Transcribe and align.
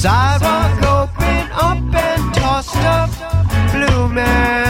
Sidewalk 0.00 0.78
open 0.82 1.52
up 1.52 1.94
and 1.94 2.34
tossed 2.34 2.74
up, 2.74 3.10
blue 3.70 4.08
man. 4.08 4.69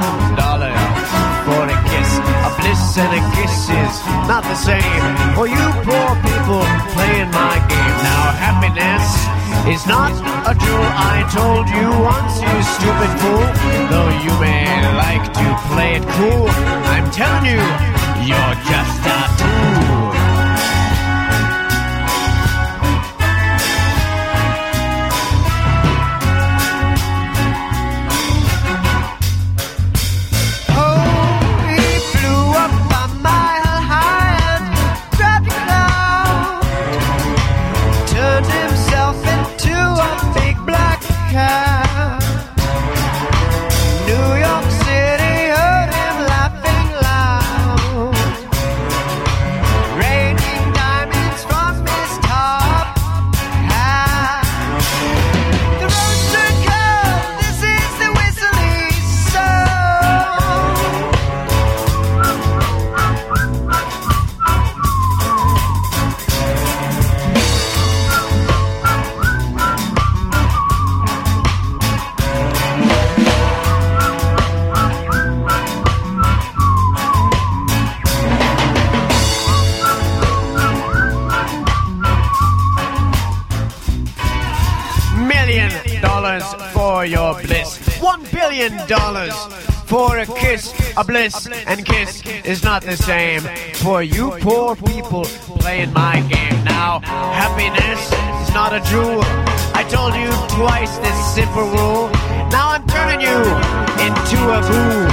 Thousand 0.00 0.36
dollars 0.36 0.76
for 1.46 1.62
a 1.64 1.78
kiss. 1.88 2.10
A 2.48 2.50
bliss 2.58 2.98
and 2.98 3.12
a 3.16 3.22
kiss 3.36 3.56
is 3.68 3.94
not 4.30 4.42
the 4.44 4.54
same 4.54 5.02
for 5.34 5.46
you 5.46 5.66
poor 5.86 6.10
people 6.26 6.64
playing 6.94 7.30
my 7.30 7.56
game. 7.70 7.96
Now 8.04 8.24
happiness 8.44 9.04
is 9.74 9.86
not 9.86 10.12
a 10.50 10.54
jewel. 10.54 10.90
I 11.12 11.16
told 11.32 11.66
you 11.68 11.86
once, 12.02 12.34
you 12.44 12.56
stupid 12.76 13.12
fool. 13.20 13.46
Though 13.90 14.12
you 14.24 14.32
may 14.40 14.66
like 15.04 15.26
to 15.40 15.46
play 15.72 15.96
it 15.98 16.04
cool, 16.16 16.48
I'm 16.92 17.10
telling 17.10 17.46
you, 17.52 17.62
you're 18.28 18.56
just 18.70 19.00
a 19.06 19.20
tool. 19.40 19.95
Your 87.06 87.34
bliss. 87.42 87.78
One 88.00 88.22
billion 88.32 88.76
dollars 88.88 89.34
for 89.86 90.18
a 90.18 90.26
kiss. 90.26 90.72
A 90.96 91.04
bliss 91.04 91.46
and 91.66 91.84
kiss 91.84 92.22
is 92.44 92.62
not 92.62 92.82
the 92.82 92.96
same 92.96 93.42
for 93.74 94.02
you 94.02 94.30
poor 94.40 94.76
people 94.76 95.24
playing 95.60 95.92
my 95.92 96.20
game. 96.28 96.64
Now, 96.64 97.00
happiness 97.00 98.06
is 98.42 98.54
not 98.54 98.72
a 98.72 98.80
jewel. 98.90 99.22
I 99.74 99.84
told 99.88 100.14
you 100.14 100.30
twice 100.56 100.98
this 100.98 101.34
simple 101.34 101.62
rule. 101.62 102.08
Now 102.50 102.70
I'm 102.70 102.86
turning 102.86 103.20
you 103.20 103.38
into 104.06 104.50
a 104.50 104.62
fool. 104.62 105.06